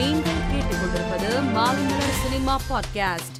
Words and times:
நீங்கள் 0.00 0.44
கேட்டுக்கொண்டிருப்பது 0.50 1.30
Maalaimalar 1.54 2.18
cinema 2.22 2.60
podcast. 2.68 3.36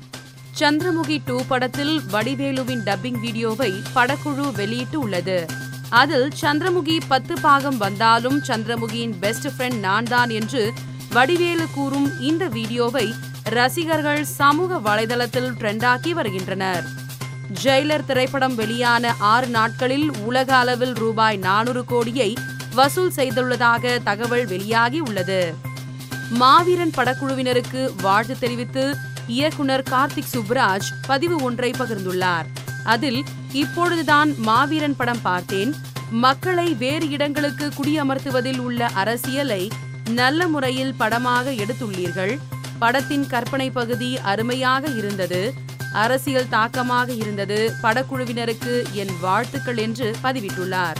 Chandramukhi 0.60 1.21
two 1.25 1.43
படத்தில் 1.48 2.01
வடிவேலுவின் 2.13 2.83
டப்பிங் 2.85 3.21
வீடியோவை 3.21 3.73
படக்குழு 3.94 4.53
வெளியிட்டு 4.53 5.01
உள்ளது. 5.01 5.46
அதில் 5.91 6.33
சந்திரமுகி 6.41 7.01
பத்து 7.09 7.41
பாகம் 7.41 7.77
வந்தாலும் 7.77 8.43
சந்திரமுகியின் 8.43 9.15
பெஸ்ட் 9.21 9.46
ஃப்ரெண்ட் 9.46 9.79
நான் 9.79 10.04
தான் 10.04 10.31
என்று 10.31 10.73
வடிவேலு 11.12 11.67
கூறும் 11.75 12.21
இந்த 12.21 12.49
வீடியோவை 12.49 13.15
ரசிகர்கள் 13.45 14.24
சமூக 14.24 14.79
வலைதளத்தில் 14.79 15.51
ட்ரெண்டாக்கி 15.61 16.11
வருகின்றனர். 16.11 16.84
ஜெயிலர் 17.64 18.06
திரைப்படம் 18.06 18.54
வெளியான 18.54 19.14
ஆறு 19.18 19.46
நாட்களில் 19.46 20.12
உலக 20.24 20.56
அளவில் 20.56 20.92
ரூபாய் 20.92 21.36
நானூறு 21.36 21.84
கோடியை 21.84 22.36
வசூல் 22.74 23.12
செய்துள்ளதாக 23.16 24.02
தகவல் 24.02 24.46
வெளியாகி 24.46 25.00
உள்ளது. 25.00 25.68
மாவீரன் 26.30 26.92
படக்குழுவினருக்கு 26.96 27.90
வாழ்த்து 28.00 28.38
தெரிவித்து 28.38 28.96
இயக்குனர் 29.27 29.82
கார்த்திக் 29.91 30.32
சுப்ராஜ் 30.32 30.88
பதிவு 31.06 31.36
ஒன்றை 31.36 31.70
பகிர்ந்துள்ளார். 31.70 32.45
அதில் 32.84 33.24
இப்பொழுதுதான் 33.52 34.34
மாவீரன் 34.36 34.96
படம் 34.96 35.22
பார்த்தேன். 35.22 35.74
மக்களை 36.10 36.74
வேறு 36.74 37.08
இடங்களுக்கு 37.08 37.66
குடியமர்த்துவதில் 37.66 38.58
உள்ள 38.58 38.86
அரசியலை 38.86 39.70
நல்ல 40.10 40.48
முறையில் 40.48 40.95
படமாக 40.95 41.50
எடுத்துள்ளீர்கள். 41.50 42.38
படத்தின் 42.78 43.27
கற்பனை 43.27 43.70
பகுதி 43.70 44.19
அருமையாக 44.19 44.88
இருந்தது. 44.88 45.55
அரசியல் 45.92 46.48
தாக்கமாக 46.48 47.12
இருந்தது. 47.12 47.72
படக்குழுவினருக்கு 47.83 48.92
என் 48.92 49.19
வாழ்த்துக்கள் 49.20 49.77
என்று 49.77 50.16
பதிவிட்டுள்ளார். 50.22 50.97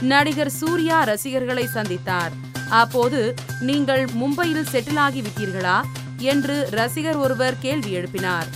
நடிகர் 0.00 0.50
சூர்யா 0.50 1.02
ரசிகர்களை 1.02 1.68
சந்தித்தார். 1.74 2.48
அப்போது 2.70 3.34
நீங்கள் 3.60 4.04
மும்பையில் 4.04 4.66
செட்டில் 4.72 5.80
என்று 6.16 6.68
ரசிகர் 6.70 7.16
ஒருவர் 7.16 7.58
கேள்வி 7.58 7.96
எழுப்பினார். 7.96 8.46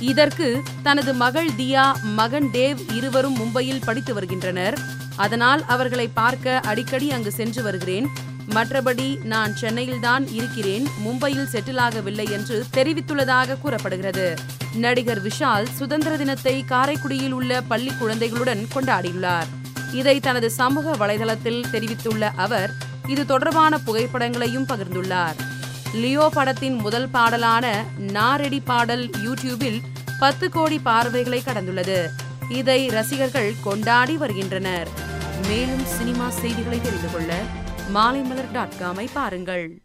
இதற்கு 0.00 0.62
தனது 0.82 1.14
மகள் 1.14 1.48
தியா 1.58 2.02
மகன் 2.02 2.48
தேவ் 2.52 2.94
இருவரும் 2.94 3.36
மும்பையில் 3.36 3.84
படித்து 3.84 4.14
வருகின்றனர். 4.14 4.78
அதனால் 5.16 5.64
அவர்களை 5.64 6.08
பார்க்க 6.08 6.60
அடிக்கடி 6.64 7.12
அங்கு 7.12 7.30
சென்று 7.30 7.62
வருகிறேன். 7.62 8.08
மற்றபடி 8.48 9.22
நான் 9.22 9.56
சென்னையில்தான் 9.56 10.32
இருக்கிறேன். 10.32 10.88
மும்பையில் 11.04 11.48
செட்டில் 11.52 11.78
ஆகவில்லை 11.78 12.30
என்று 12.30 12.64
தெரிவித்துள்ளதாக 12.74 13.60
கூறப்படுகிறது. 13.60 14.34
நடிகர் 14.74 15.22
விஷால் 15.22 15.64
சுதந்திர 15.72 16.16
தினத்தை 16.16 16.64
காரைக்குடியில் 16.64 17.32
உள்ள 17.32 17.60
பள்ளி 17.60 17.92
குழந்தைகளுடன் 17.98 18.66
கொண்டாடியுள்ளார். 18.74 19.46
இதை 19.92 20.20
தனது 20.20 20.50
சமூக 20.50 21.06
வலைதளத்தில் 21.06 21.70
தெரிவித்துள்ள 21.70 22.30
அவர் 22.36 22.70
இது 23.06 23.26
தொடர்பான 23.26 23.78
புகைப்படங்களையும் 23.78 24.66
பகிர்ந்துள்ளார். 24.66 25.34
லியோ 25.92 26.30
படத்தின் 26.32 26.74
முதல் 26.74 27.08
பாடலான 27.08 27.84
நாரெடி 27.98 28.60
பாடல் 28.64 29.10
யூடியூபில் 29.10 29.80
பத்து 30.18 30.50
கோடி 30.50 30.78
பார்வைகளை 30.78 31.42
கடந்துள்ளது. 31.46 32.06
இதை 32.48 32.88
ரசிகர்கள் 32.88 33.54
கொண்டாடி 33.62 34.16
வருகின்றனர். 34.16 34.88
மேலும் 35.48 35.84
சினிமா 35.84 36.30
செய்திகளை 36.30 36.80
தெரிந்து 36.80 37.10
கொள்ள 37.12 37.40
மாலைமலர் 37.94 38.52
டாட் 38.52 38.72
காமை 38.80 39.06
பாருங்கள். 39.12 39.78